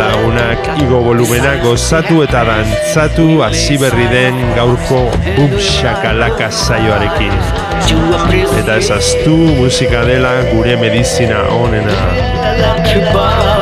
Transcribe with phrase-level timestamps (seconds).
[0.00, 5.04] Lagunak igo volumena gozatu eta dantzatu hasi berri den gaurko
[5.36, 7.38] Boom Shakalaka saioarekin.
[8.58, 13.53] Eta ezaztu musika dela gure medizina onena.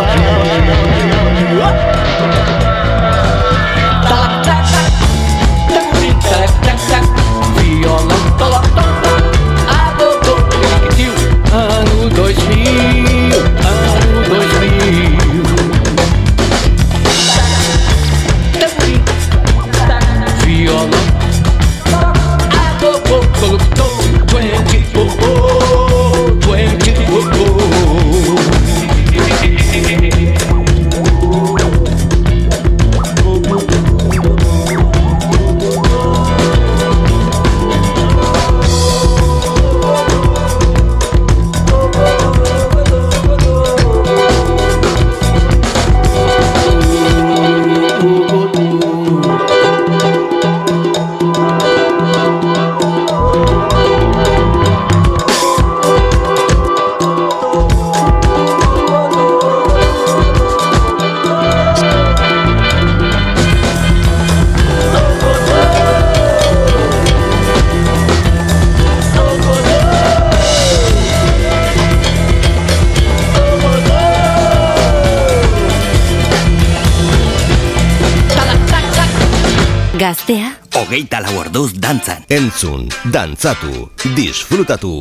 [80.92, 82.26] Hogeita lau orduz dantzan.
[82.28, 82.84] Entzun,
[83.14, 85.00] dantzatu, disfrutatu.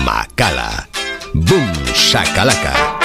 [0.00, 0.88] Makala.
[1.34, 2.99] Boom, shakalaka.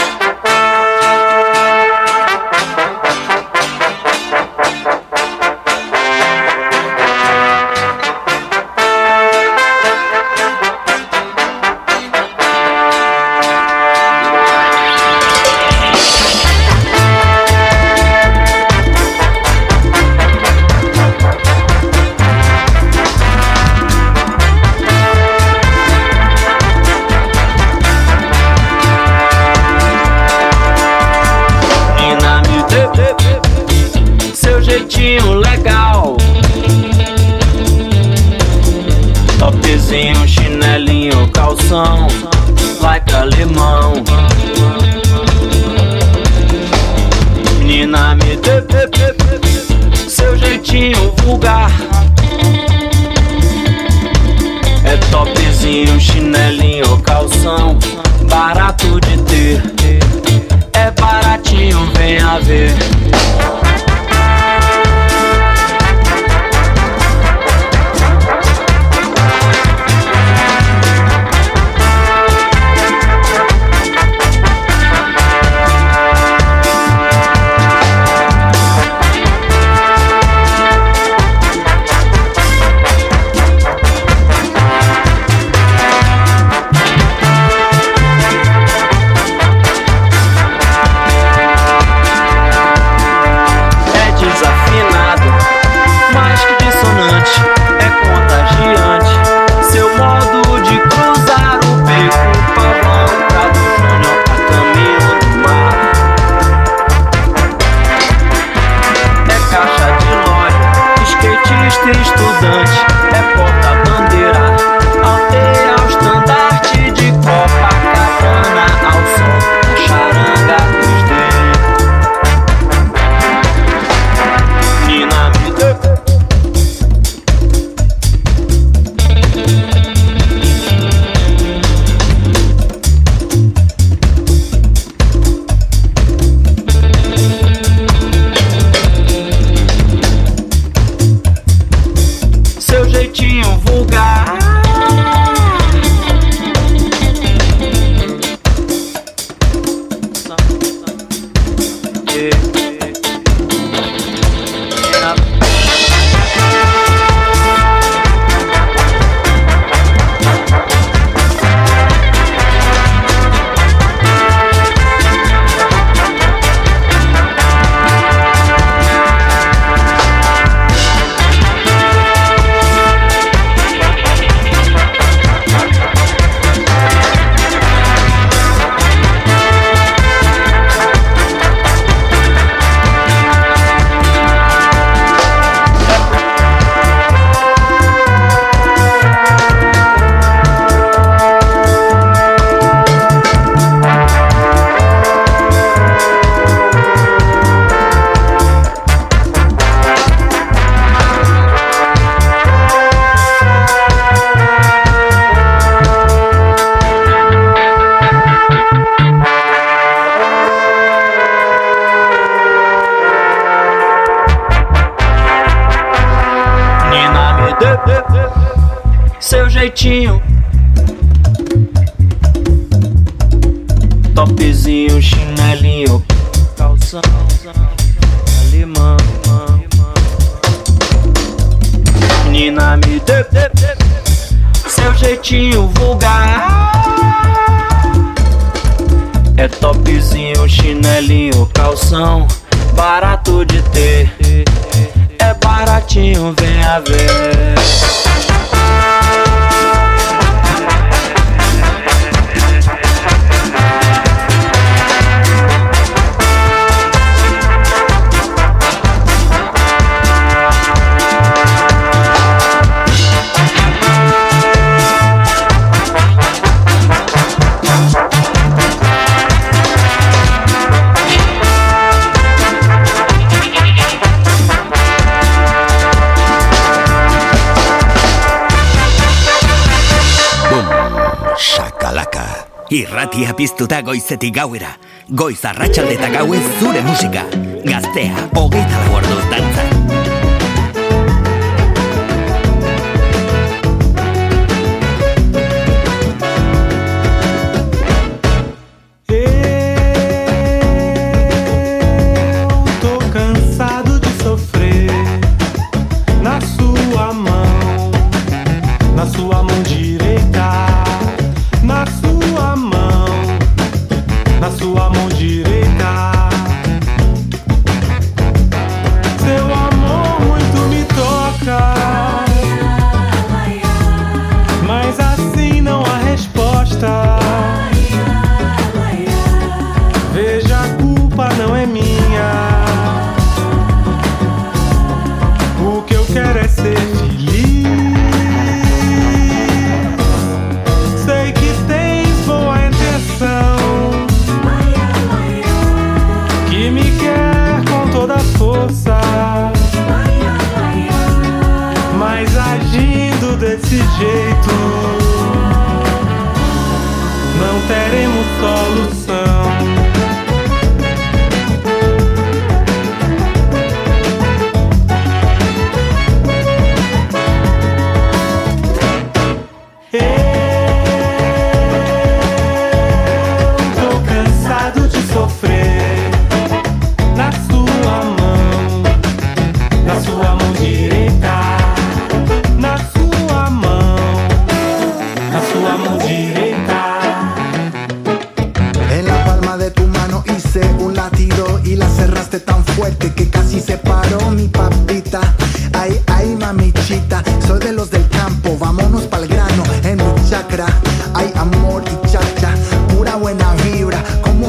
[283.35, 284.75] Piztuta goizetik gauera.
[285.09, 287.25] Goiz arratsalde eta gauez zure musika.
[287.65, 289.74] Gaztea, hogeita lau orduz dantzan.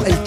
[0.05, 0.26] el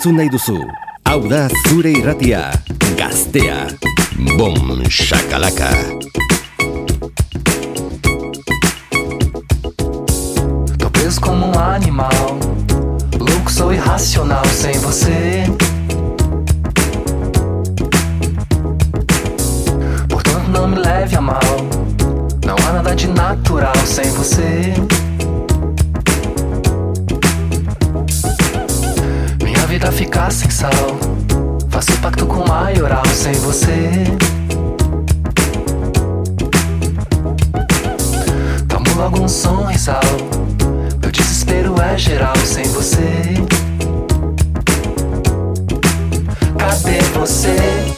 [0.00, 0.56] entzun nahi duzu.
[1.04, 2.50] Hau da zure irratia,
[2.96, 3.66] gaztea,
[4.38, 4.56] bom
[4.88, 5.68] shakalaka.
[10.78, 12.38] Tô preso como um animal,
[13.18, 15.59] louco sou irracional sem você.
[31.70, 34.04] Faço pacto com maioral sem você.
[38.68, 40.02] Tomo logo um sonrisal.
[41.00, 43.36] Meu desespero é geral sem você.
[46.58, 47.89] Cadê você?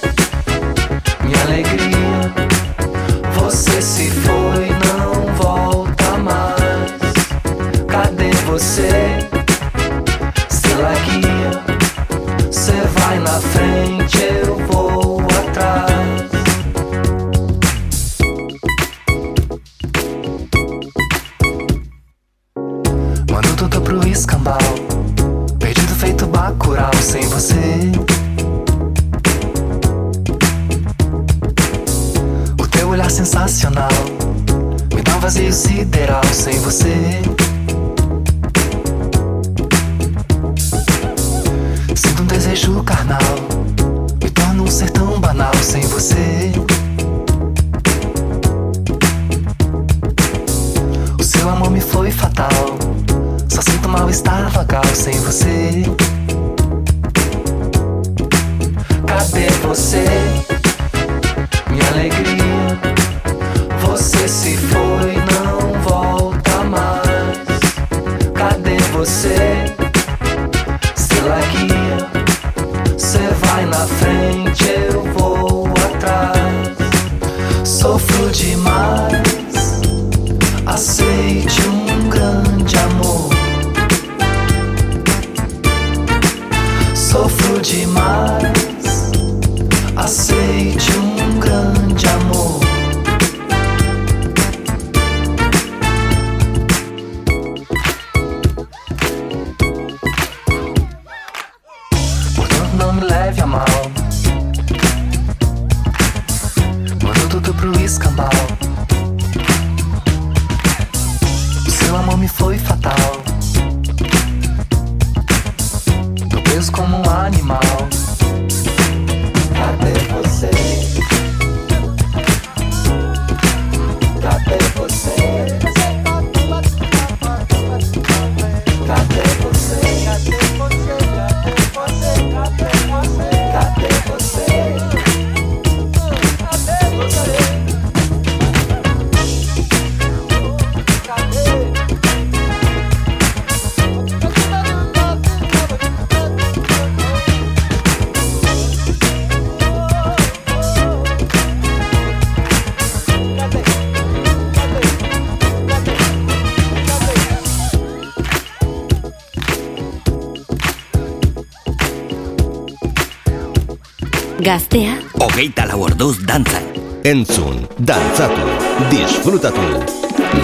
[164.52, 166.66] Gaztea, hogeita lau orduz dantzan.
[167.08, 168.50] Entzun, dantzatu,
[168.90, 169.64] disfrutatu.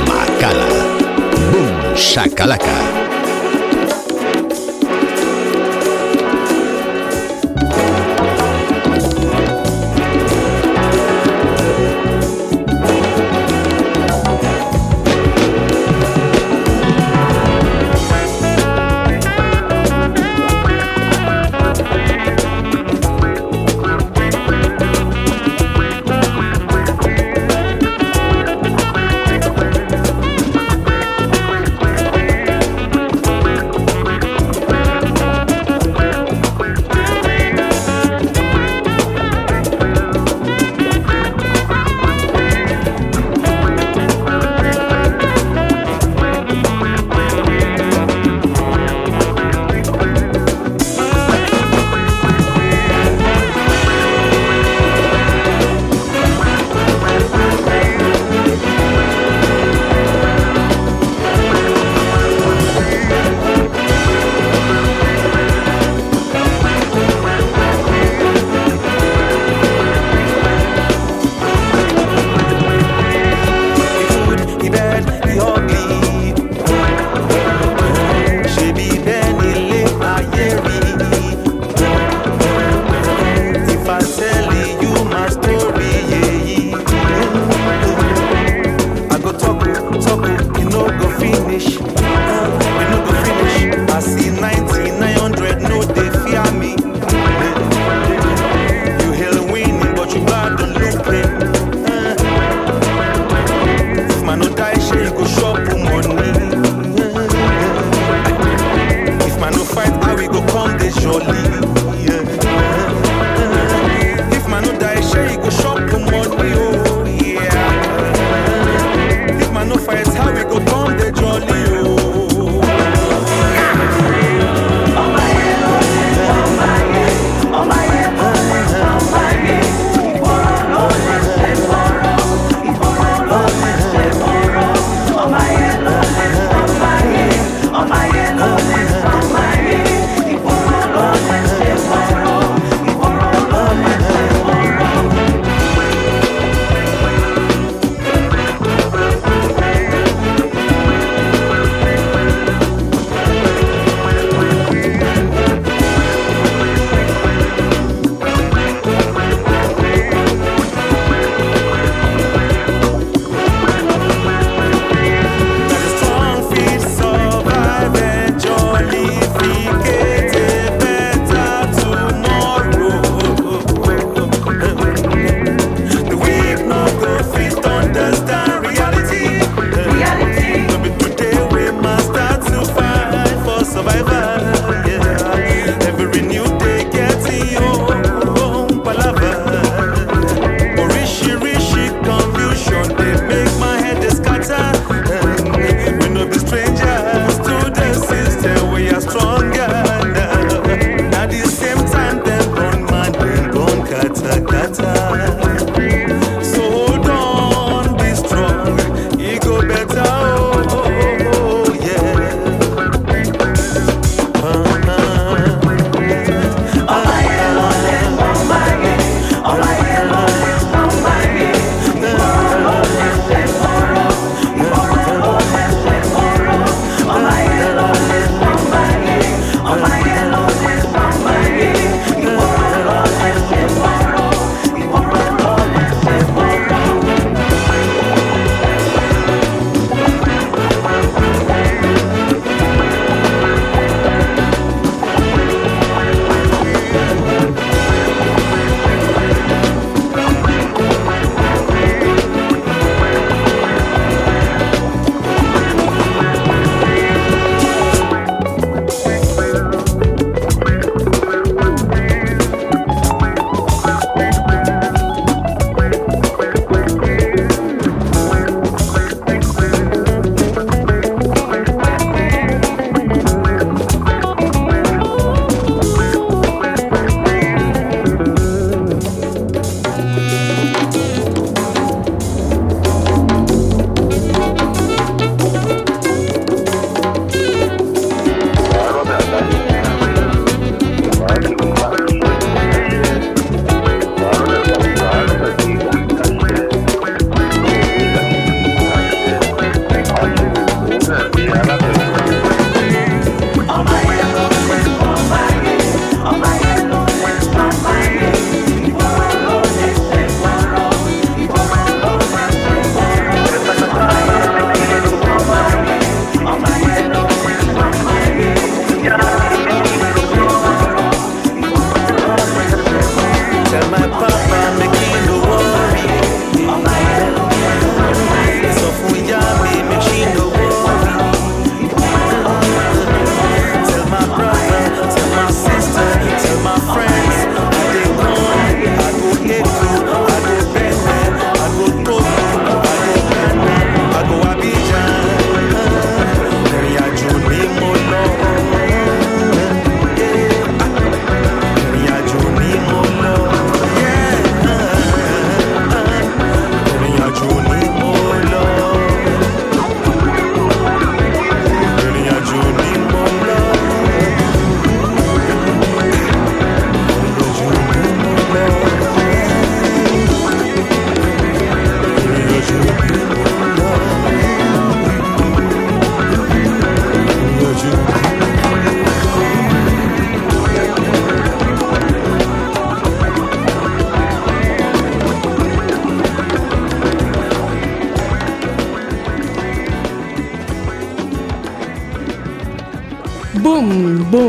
[0.08, 0.64] Makala.
[1.36, 3.07] Boom, shakalaka.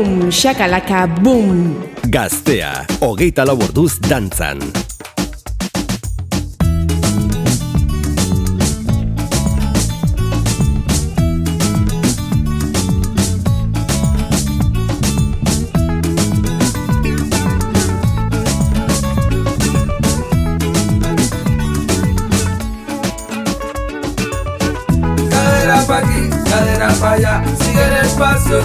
[0.00, 1.76] Boom, shakalaka, boom.
[2.08, 4.56] Gaztea, hogeita lau orduz dantzan.
[25.28, 28.64] Cadera pa' aquí, cadera pa' allá, sigue el espacio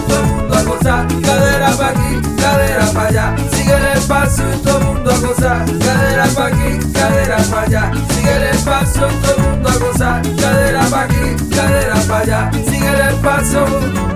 [6.36, 10.22] pa' aquí, cadera pa' allá, sigue el espacio todo mundo a gozar.
[10.36, 14.15] Cadera pa' aquí, cadera pa' allá, sigue el espacio.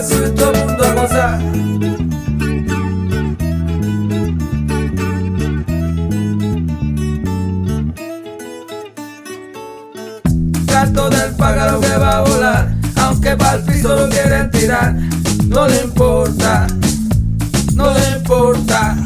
[0.00, 1.40] Y todo el mundo a gozar.
[10.66, 14.94] Gato del pájaro que va a volar, aunque para el piso lo quieren tirar,
[15.46, 16.68] no le importa,
[17.74, 18.96] no le importa.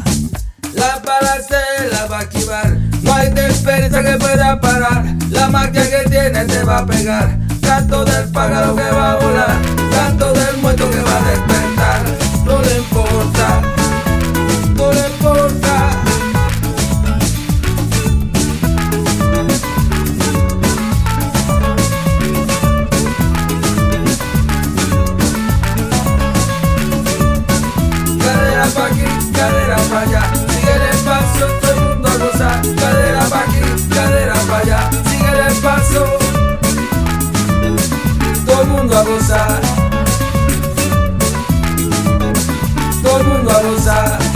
[0.75, 5.89] La bala se la va a esquivar, no hay despensa que pueda parar, la magia
[5.89, 7.39] que tiene te va a pegar.
[7.61, 9.57] Gato del pájaro que va a volar,
[38.45, 39.61] todo el mundo a.
[43.03, 43.51] Todo el mundo
[43.87, 44.32] a.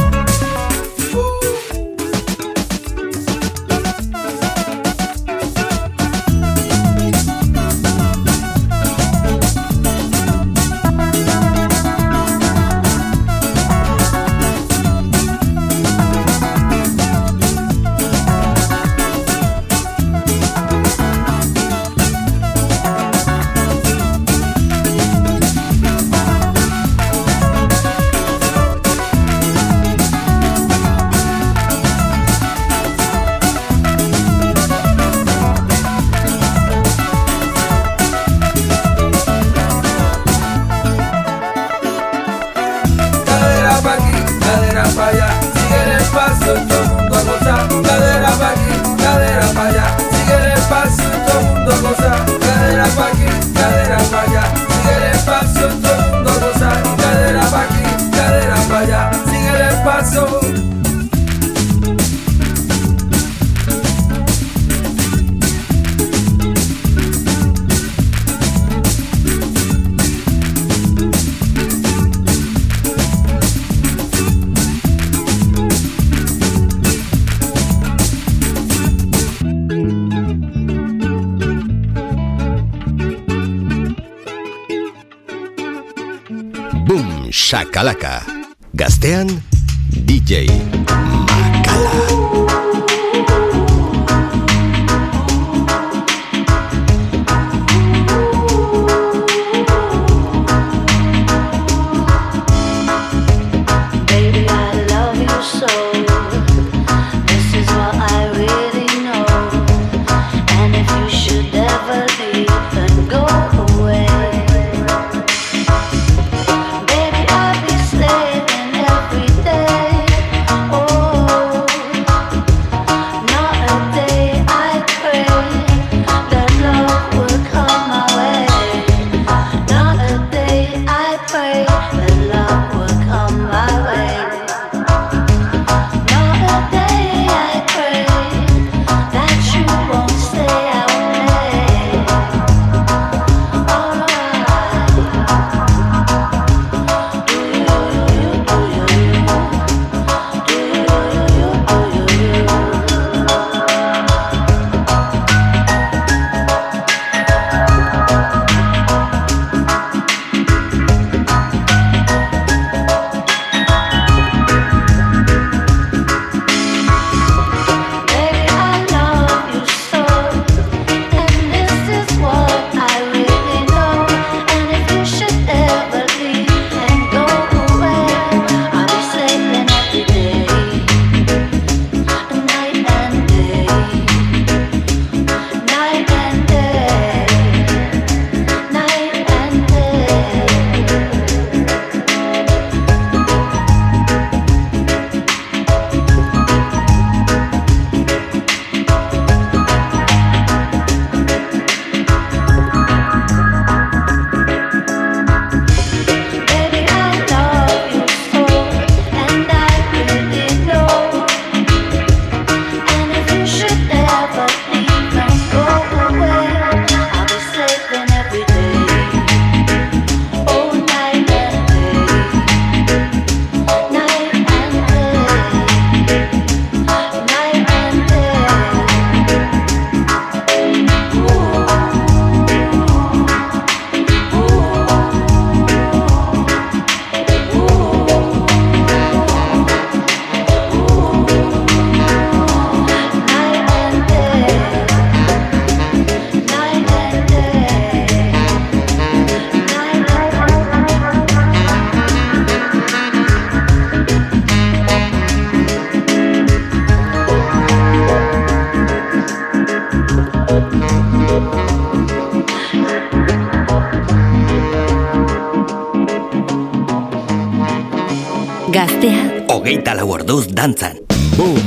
[268.74, 269.46] Gaztea.
[269.54, 270.98] Hogeita lau orduz dantzan.
[271.38, 271.58] Bum,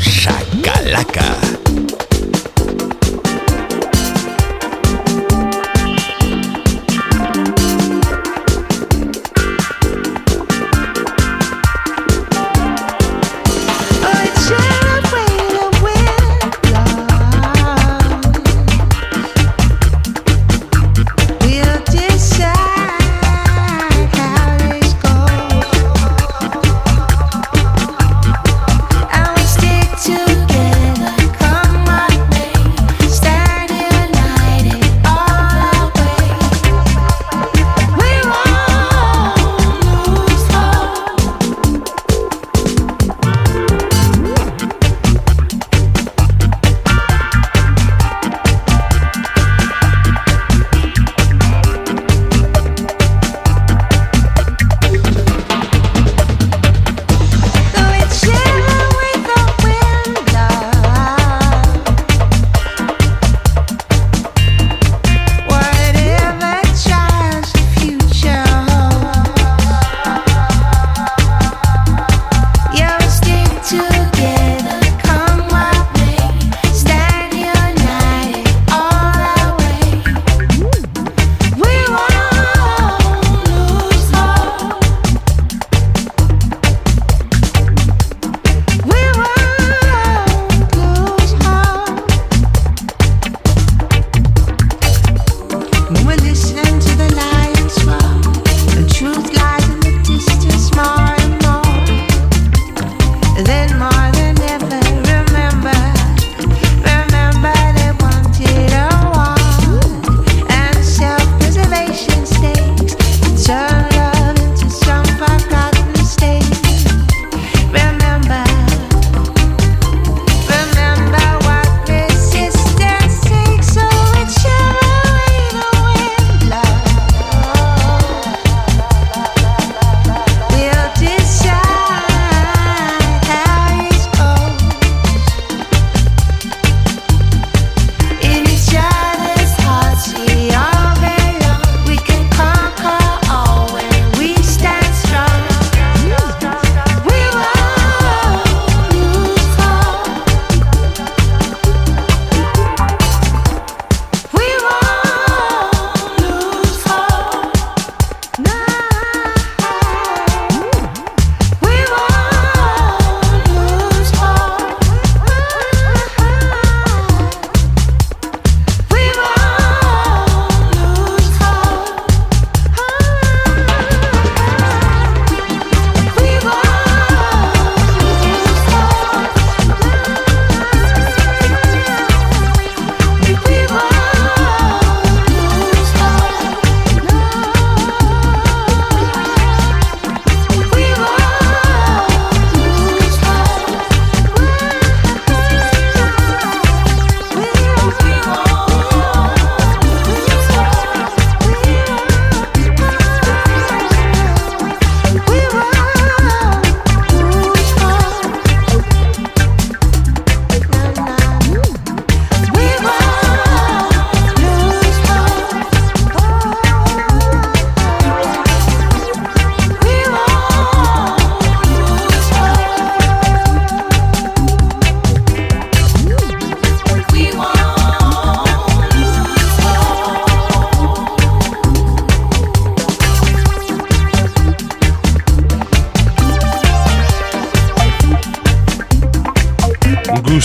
[0.00, 1.59] shakalaka.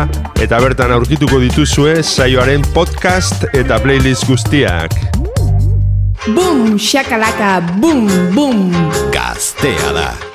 [0.43, 4.91] eta bertan aurkituko dituzue saioaren podcast eta playlist guztiak.
[6.27, 8.67] Boom, shakalaka, boom, boom.
[9.15, 10.28] Gaztea da.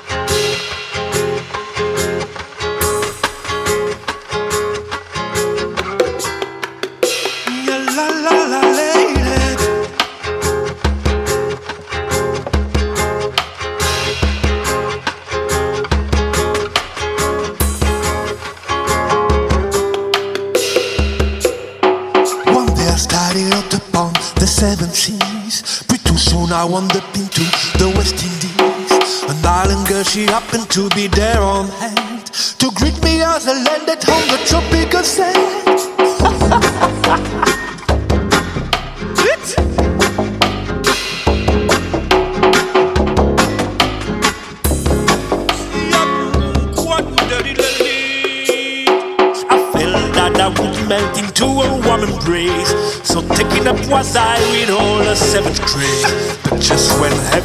[30.35, 32.25] Happened to be there on hand
[32.59, 33.94] to greet me as a landed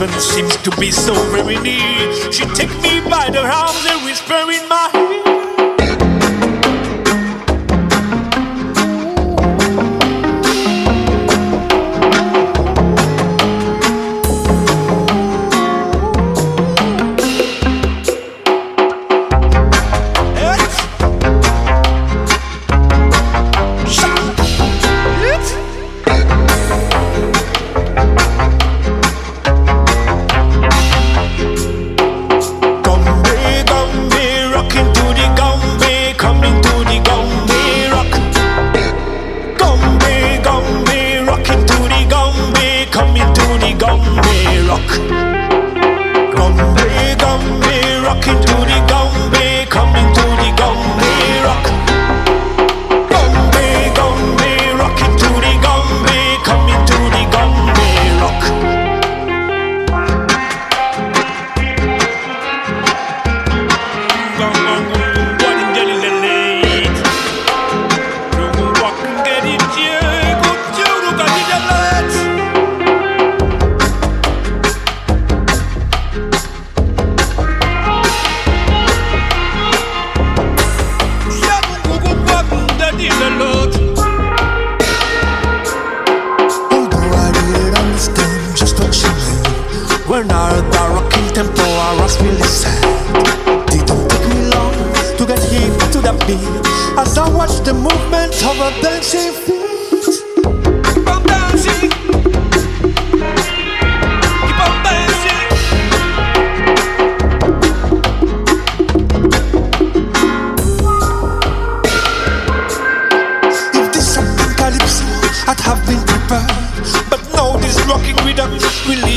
[0.00, 2.32] heaven seems to be so very near.
[2.32, 4.79] She take me by the arms and whisper in my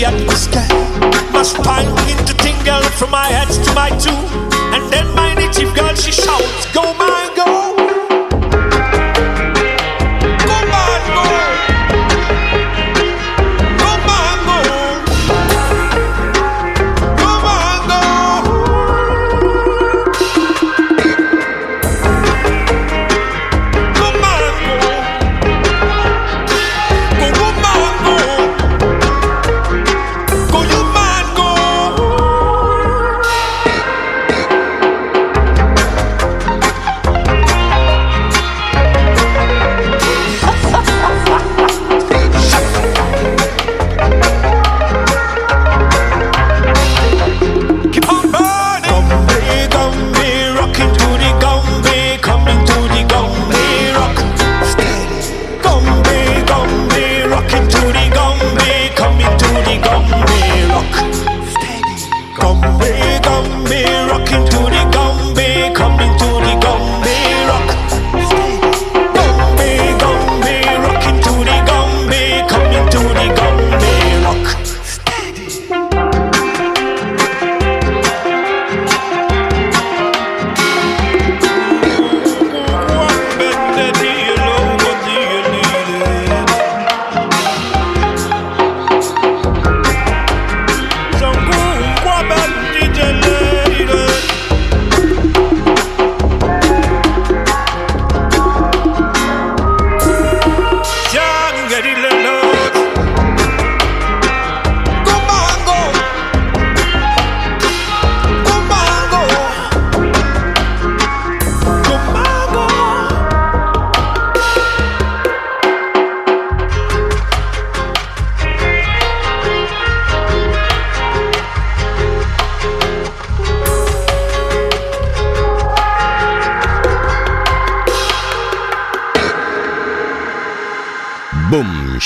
[0.06, 0.68] up the sky.
[1.32, 4.43] My spine begin to tingle from my head to my toe.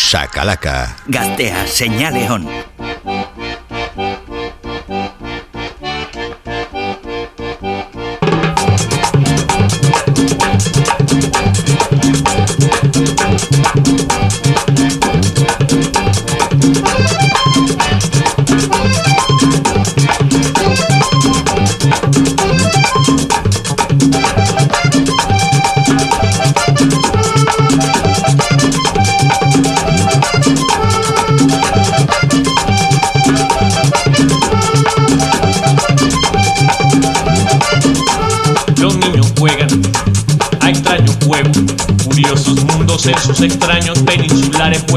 [0.08, 0.88] Sakalaka.
[1.12, 2.47] Gaztea, seinale hon.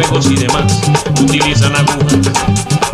[0.01, 0.81] Juegos y demás.
[1.21, 2.15] Utilizan agujas,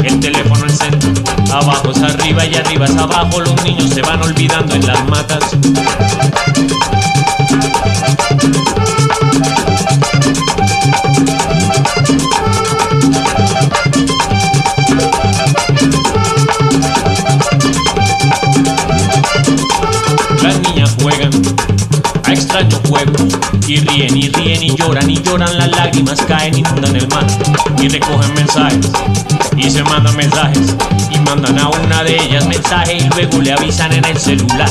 [0.02, 1.11] el teléfono el centro.
[1.52, 3.40] Abajo es arriba y arriba es abajo.
[3.40, 5.42] Los niños se van olvidando en las matas.
[20.42, 21.30] Las niñas juegan
[22.24, 23.22] a extraños juegos
[23.68, 24.05] y ríen
[24.87, 27.26] lloran y lloran las lágrimas caen inundan el mar
[27.82, 28.89] y recogen mensajes
[29.57, 30.76] y se mandan mensajes
[31.11, 34.68] y mandan a una de ellas mensaje y luego le avisan en el celular.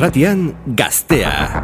[0.00, 1.59] Irratian gaztea.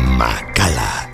[0.00, 1.09] Macala.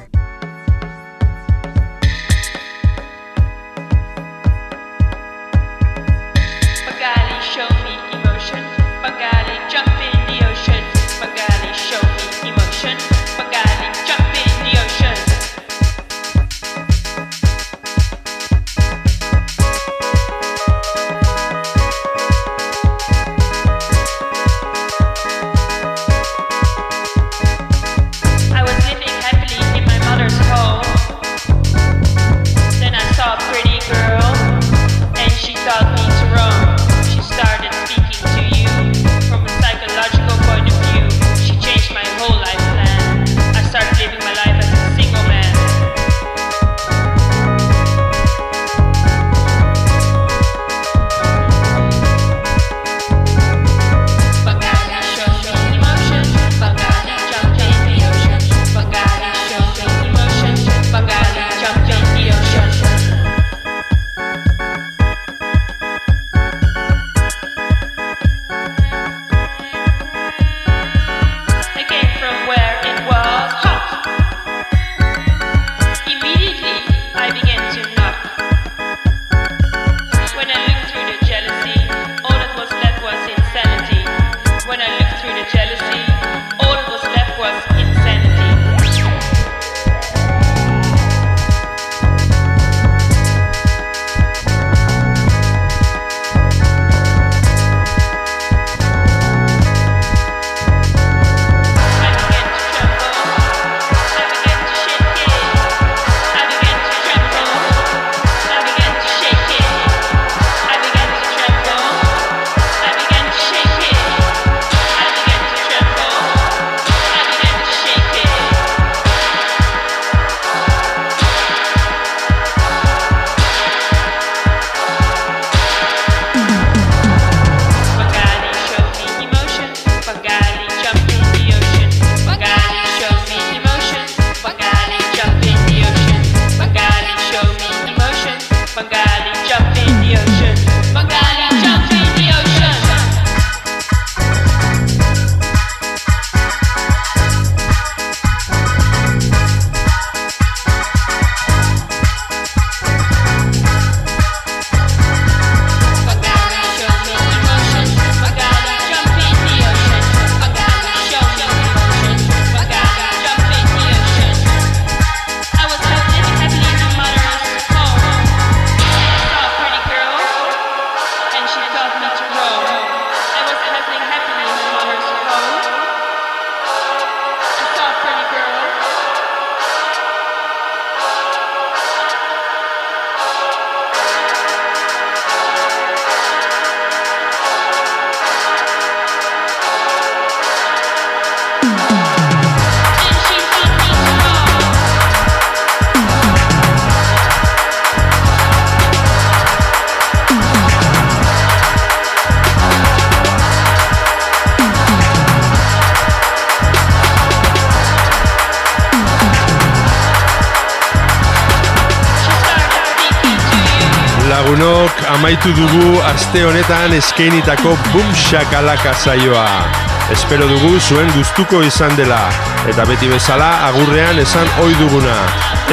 [216.16, 219.64] Aste honetan eskeinitako Boom Shakalaka saioa.
[220.12, 222.30] Espero dugu zuen gustuko izan dela,
[222.70, 225.16] eta beti bezala agurrean esan ohi duguna.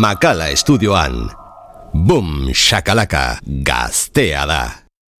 [0.00, 1.28] Makala estudioan.
[1.92, 4.79] Boom, shakalaka, gaztea da.